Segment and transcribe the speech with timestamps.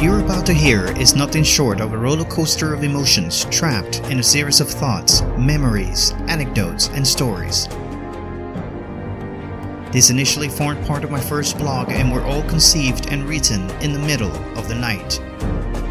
[0.00, 3.98] What you're about to hear is nothing short of a roller coaster of emotions trapped
[4.08, 7.68] in a series of thoughts, memories, anecdotes, and stories.
[9.92, 13.92] This initially formed part of my first blog and were all conceived and written in
[13.92, 15.20] the middle of the night.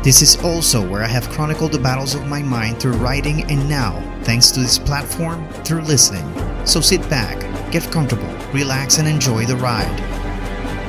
[0.03, 3.69] This is also where I have chronicled the battles of my mind through writing and
[3.69, 6.25] now, thanks to this platform, through listening.
[6.65, 7.39] So sit back,
[7.71, 9.99] get comfortable, relax, and enjoy the ride.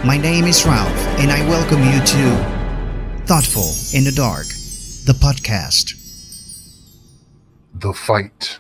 [0.07, 2.60] My name is Ralph, and I welcome you to
[3.31, 4.49] Thoughtful in the Dark,
[5.07, 5.95] the podcast.
[7.73, 8.59] The Fight.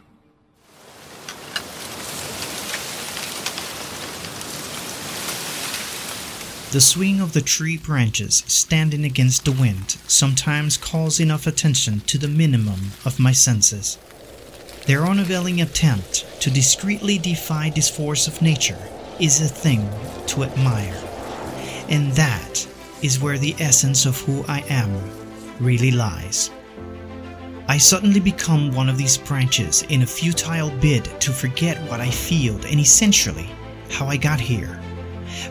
[6.70, 12.16] The swing of the tree branches standing against the wind sometimes calls enough attention to
[12.16, 13.98] the minimum of my senses.
[14.86, 18.78] Their unavailing attempt to discreetly defy this force of nature
[19.18, 19.90] is a thing
[20.28, 21.02] to admire.
[21.88, 22.49] And that
[23.02, 24.90] is where the essence of who I am
[25.58, 26.50] really lies.
[27.68, 32.10] I suddenly become one of these branches in a futile bid to forget what I
[32.10, 33.48] feel and essentially
[33.90, 34.80] how I got here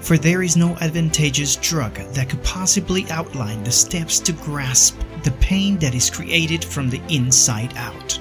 [0.02, 5.32] for there is no advantageous drug that could possibly outline the steps to grasp the
[5.34, 8.20] pain that is created from the inside out.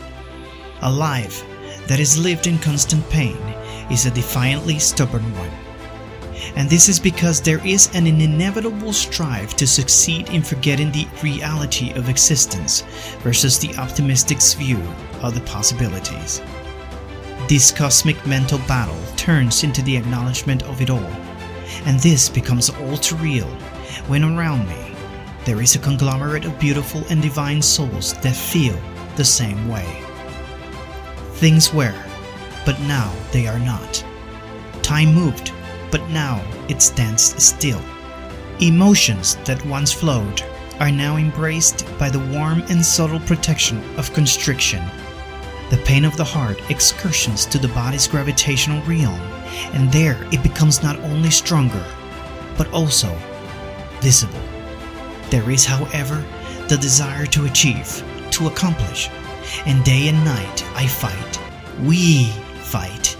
[0.82, 1.44] A life
[1.86, 3.36] that is lived in constant pain
[3.90, 5.67] is a defiantly stubborn one.
[6.58, 11.92] And this is because there is an inevitable strive to succeed in forgetting the reality
[11.92, 12.82] of existence
[13.20, 14.82] versus the optimistic's view
[15.22, 16.42] of the possibilities.
[17.48, 21.10] This cosmic mental battle turns into the acknowledgement of it all
[21.86, 23.46] and this becomes all too real
[24.08, 24.94] when around me
[25.44, 28.78] there is a conglomerate of beautiful and divine souls that feel
[29.16, 30.04] the same way.
[31.34, 31.94] Things were,
[32.66, 34.04] but now they are not.
[34.82, 35.52] Time moved,
[35.90, 37.80] but now it stands still.
[38.60, 40.42] Emotions that once flowed
[40.80, 44.82] are now embraced by the warm and subtle protection of constriction.
[45.70, 49.20] The pain of the heart excursions to the body's gravitational realm
[49.72, 51.84] and there it becomes not only stronger,
[52.56, 53.14] but also
[54.00, 54.40] visible.
[55.30, 56.24] There is, however,
[56.68, 59.10] the desire to achieve, to accomplish,
[59.66, 61.40] and day and night I fight.
[61.82, 62.26] We
[62.60, 63.17] fight.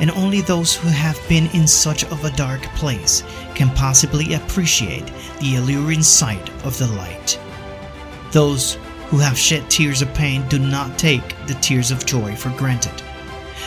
[0.00, 3.22] And only those who have been in such of a dark place
[3.54, 7.38] can possibly appreciate the alluring sight of the light.
[8.32, 8.74] Those
[9.08, 13.02] who have shed tears of pain do not take the tears of joy for granted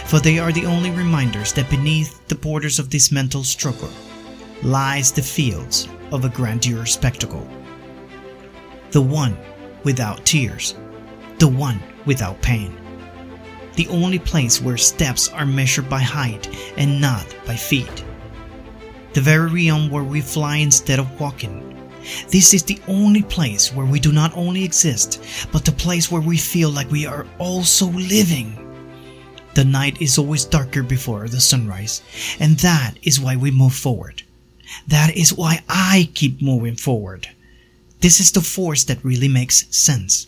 [0.06, 3.90] for they are the only reminders that beneath the borders of this mental struggle
[4.62, 7.48] lies the fields of a grandeur spectacle.
[8.92, 9.38] The one
[9.84, 10.76] without tears,
[11.40, 12.78] the one without pain.
[13.76, 16.48] The only place where steps are measured by height
[16.78, 18.04] and not by feet.
[19.14, 21.70] The very realm where we fly instead of walking.
[22.30, 26.22] This is the only place where we do not only exist, but the place where
[26.22, 28.60] we feel like we are also living.
[29.54, 32.02] The night is always darker before the sunrise,
[32.40, 34.24] and that is why we move forward.
[34.88, 37.30] That is why I keep moving forward.
[38.02, 40.28] This is the force that really makes sense.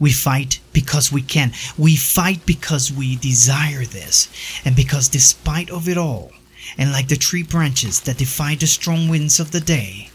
[0.00, 1.52] We fight because we can.
[1.78, 4.28] We fight because we desire this,
[4.64, 6.32] and because despite of it all,
[6.76, 10.10] and like the tree branches that defy the strong winds of the day,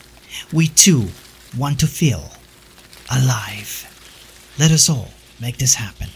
[0.52, 1.10] we too
[1.58, 2.32] want to feel
[3.10, 3.86] alive.
[4.60, 6.10] Let us all make this happen.